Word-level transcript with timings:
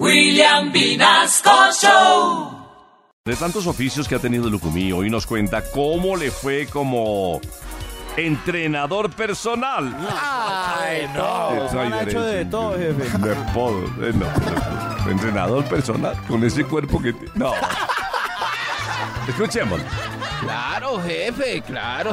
William 0.00 0.72
Vinasco 0.72 1.50
Show. 1.80 2.50
De 3.24 3.36
tantos 3.36 3.66
oficios 3.66 4.08
que 4.08 4.16
ha 4.16 4.18
tenido 4.18 4.50
Lucumí, 4.50 4.92
hoy 4.92 5.08
nos 5.08 5.24
cuenta 5.26 5.62
cómo 5.70 6.16
le 6.16 6.30
fue 6.30 6.66
como 6.66 7.40
entrenador 8.16 9.10
personal. 9.10 9.96
Ay, 10.10 11.08
no. 11.14 11.64
Eso 11.66 11.80
Han 11.80 12.08
hecho 12.08 12.22
de 12.22 12.44
todo, 12.44 12.72
jefe. 12.76 13.18
De 13.18 13.34
todo, 13.54 13.78
eh, 14.04 14.12
no, 14.14 15.10
entrenador 15.10 15.64
personal 15.66 16.16
con 16.28 16.42
ese 16.44 16.64
cuerpo 16.64 17.00
que 17.00 17.12
ti- 17.12 17.26
no. 17.34 17.52
Escuchemos. 19.28 19.80
Claro, 20.40 21.00
jefe, 21.00 21.62
claro. 21.62 22.12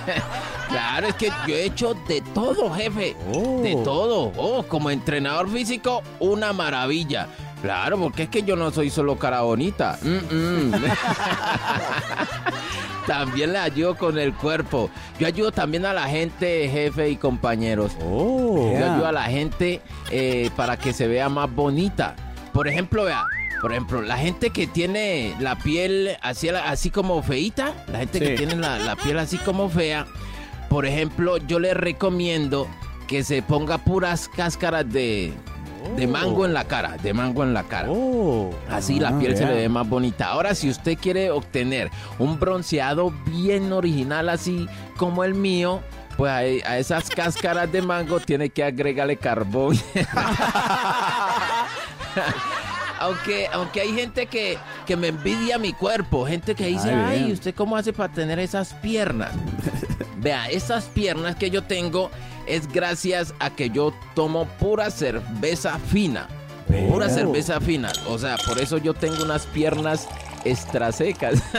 claro, 0.68 1.08
es 1.08 1.14
que 1.14 1.32
yo 1.46 1.54
he 1.54 1.64
hecho 1.64 1.94
de 2.06 2.20
todo, 2.20 2.72
jefe. 2.74 3.16
Oh. 3.32 3.62
De 3.62 3.74
todo. 3.76 4.32
Oh, 4.36 4.62
como 4.64 4.90
entrenador 4.90 5.50
físico, 5.50 6.02
una 6.20 6.52
maravilla. 6.52 7.28
Claro, 7.62 7.98
porque 7.98 8.24
es 8.24 8.28
que 8.28 8.42
yo 8.42 8.56
no 8.56 8.70
soy 8.70 8.90
solo 8.90 9.18
cara 9.18 9.40
bonita. 9.40 9.98
Mm, 10.02 10.34
mm. 10.34 10.72
también 13.06 13.52
le 13.52 13.58
ayudo 13.58 13.96
con 13.96 14.18
el 14.18 14.34
cuerpo. 14.34 14.90
Yo 15.18 15.26
ayudo 15.26 15.50
también 15.50 15.86
a 15.86 15.94
la 15.94 16.06
gente, 16.06 16.68
jefe 16.68 17.08
y 17.08 17.16
compañeros. 17.16 17.92
Oh. 18.02 18.70
Yo 18.70 18.92
ayudo 18.92 19.06
a 19.06 19.12
la 19.12 19.24
gente 19.24 19.80
eh, 20.10 20.50
para 20.56 20.76
que 20.76 20.92
se 20.92 21.06
vea 21.06 21.30
más 21.30 21.50
bonita. 21.50 22.14
Por 22.52 22.68
ejemplo, 22.68 23.04
vea, 23.04 23.24
por 23.64 23.72
ejemplo, 23.72 24.02
la 24.02 24.18
gente 24.18 24.50
que 24.50 24.66
tiene 24.66 25.34
la 25.40 25.56
piel 25.56 26.18
así, 26.20 26.50
así 26.50 26.90
como 26.90 27.22
feita, 27.22 27.72
la 27.90 28.00
gente 28.00 28.20
que 28.20 28.36
tiene 28.36 28.56
la, 28.56 28.78
la 28.78 28.94
piel 28.94 29.18
así 29.18 29.38
como 29.38 29.70
fea, 29.70 30.04
por 30.68 30.84
ejemplo, 30.84 31.38
yo 31.38 31.58
les 31.58 31.74
recomiendo 31.74 32.68
que 33.08 33.24
se 33.24 33.40
ponga 33.40 33.78
puras 33.78 34.28
cáscaras 34.28 34.92
de, 34.92 35.32
de 35.96 36.06
mango 36.06 36.44
en 36.44 36.52
la 36.52 36.64
cara, 36.64 36.98
de 37.02 37.14
mango 37.14 37.42
en 37.42 37.54
la 37.54 37.62
cara. 37.62 37.88
Oh. 37.90 38.50
Así 38.68 39.00
la 39.00 39.08
Ah, 39.08 39.18
piel 39.18 39.34
se 39.34 39.46
le 39.46 39.54
ve 39.54 39.70
más 39.70 39.88
bonita. 39.88 40.26
Ahora, 40.26 40.54
si 40.54 40.68
usted 40.68 40.98
quiere 40.98 41.30
obtener 41.30 41.90
un 42.18 42.38
bronceado 42.38 43.14
bien 43.24 43.72
original, 43.72 44.28
así 44.28 44.68
como 44.98 45.24
el 45.24 45.32
mío, 45.32 45.80
pues 46.18 46.30
a, 46.30 46.36
a 46.70 46.78
esas 46.78 47.08
cáscaras 47.08 47.72
de 47.72 47.80
mango 47.80 48.20
tiene 48.20 48.50
que 48.50 48.62
agregarle 48.62 49.16
carbón. 49.16 49.74
aunque, 53.04 53.48
aunque 53.52 53.82
hay 53.82 53.92
gente 53.94 54.26
que, 54.26 54.56
que 54.86 54.96
me 54.96 55.08
envidia 55.08 55.58
mi 55.58 55.72
cuerpo, 55.74 56.26
gente 56.26 56.54
que 56.54 56.66
dice, 56.66 56.90
Ay. 56.90 57.32
¿usted 57.32 57.54
cómo 57.54 57.76
hace 57.76 57.92
para 57.92 58.12
tener 58.12 58.38
esas 58.38 58.72
piernas? 58.74 59.30
Vea, 60.16 60.46
esas 60.48 60.84
piernas 60.86 61.36
que 61.36 61.50
yo 61.50 61.62
tengo 61.64 62.10
es 62.46 62.66
gracias 62.66 63.34
a 63.40 63.50
que 63.50 63.68
yo 63.68 63.92
tomo 64.14 64.46
pura 64.58 64.90
cerveza 64.90 65.78
fina. 65.78 66.28
Pura 66.88 67.10
cerveza 67.10 67.60
fina. 67.60 67.92
O 68.08 68.18
sea, 68.18 68.36
por 68.46 68.58
eso 68.58 68.78
yo 68.78 68.94
tengo 68.94 69.22
unas 69.22 69.46
piernas 69.46 70.08
extra 70.44 70.90
secas. 70.90 71.42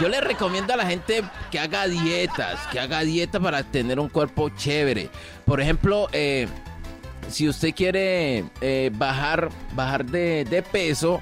Yo 0.00 0.08
le 0.08 0.20
recomiendo 0.20 0.72
a 0.72 0.76
la 0.76 0.86
gente 0.86 1.22
que 1.52 1.60
haga 1.60 1.86
dietas, 1.86 2.58
que 2.72 2.80
haga 2.80 3.02
dieta 3.02 3.38
para 3.38 3.62
tener 3.62 4.00
un 4.00 4.08
cuerpo 4.08 4.48
chévere. 4.48 5.10
Por 5.44 5.60
ejemplo, 5.60 6.08
eh, 6.12 6.48
si 7.28 7.48
usted 7.48 7.74
quiere 7.74 8.44
eh, 8.60 8.90
bajar, 8.94 9.48
bajar 9.74 10.04
de, 10.04 10.44
de 10.44 10.62
peso, 10.62 11.20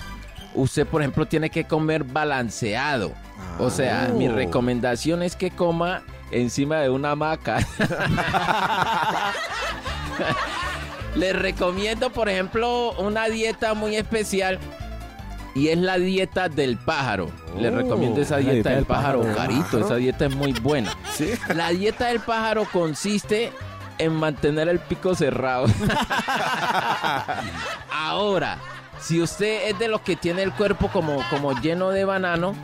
usted, 0.55 0.87
por 0.87 1.03
ejemplo, 1.03 1.27
tiene 1.27 1.51
que 1.51 1.65
comer 1.65 2.05
balanceado. 2.05 3.13
O 3.59 3.71
sea, 3.71 4.11
mi 4.15 4.29
Oh. 4.29 4.33
recomendación 4.35 5.23
es 5.23 5.37
que 5.37 5.51
coma 5.51 6.03
encima 6.31 6.77
de 6.79 6.91
una 6.91 7.13
hamaca. 7.13 7.59
Les 11.17 11.35
recomiendo, 11.37 12.11
por 12.11 12.29
ejemplo, 12.29 12.93
una 12.93 13.27
dieta 13.29 13.75
muy 13.75 13.97
especial 13.97 14.59
y 15.55 15.69
es 15.69 15.79
la 15.79 15.99
dieta 15.99 16.49
del 16.49 16.77
pájaro. 16.79 17.31
Les 17.59 17.73
Oh, 17.73 17.77
recomiendo 17.77 18.21
esa 18.21 18.37
dieta, 18.37 18.53
dieta 18.53 18.69
del 18.71 18.79
del 18.79 18.87
pájaro, 18.87 19.21
pájaro. 19.23 19.37
carito. 19.37 19.79
Esa 19.85 19.97
dieta 19.97 20.27
es 20.27 20.37
muy 20.37 20.53
buena. 20.53 20.97
Sí. 21.13 21.33
La 21.55 21.71
dieta 21.71 22.07
del 22.09 22.21
pájaro 22.21 22.65
consiste 22.73 23.53
en 24.01 24.15
mantener 24.15 24.69
el 24.69 24.81
pico 24.81 25.15
cerrado. 25.15 25.67
Ahora, 27.93 28.59
si 29.01 29.21
usted 29.21 29.69
es 29.69 29.79
de 29.79 29.89
los 29.89 30.01
que 30.01 30.17
tiene 30.17 30.43
el 30.43 30.53
cuerpo 30.53 30.89
como, 30.89 31.23
como 31.31 31.53
lleno 31.61 31.91
de 31.91 32.05
banano, 32.05 32.55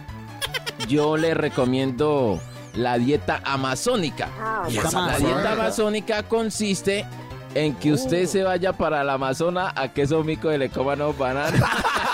yo 0.88 1.16
le 1.16 1.34
recomiendo 1.34 2.40
la 2.74 2.98
dieta 2.98 3.40
amazónica. 3.44 4.28
¿Y 4.68 4.78
esa 4.78 5.06
La 5.06 5.18
dieta 5.18 5.52
amazónica 5.52 6.22
consiste 6.22 7.06
en 7.54 7.74
que 7.74 7.92
usted 7.92 8.26
se 8.26 8.42
vaya 8.42 8.72
para 8.74 9.02
la 9.02 9.14
Amazona 9.14 9.72
a 9.74 9.88
que 9.88 10.02
esos 10.02 10.24
micos 10.24 10.56
le 10.58 10.68
coman 10.68 10.98
los 10.98 11.16
bananos. 11.16 11.60